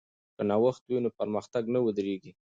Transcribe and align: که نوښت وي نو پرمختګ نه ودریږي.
که 0.35 0.41
نوښت 0.49 0.83
وي 0.87 0.97
نو 1.03 1.09
پرمختګ 1.19 1.63
نه 1.73 1.79
ودریږي. 1.81 2.31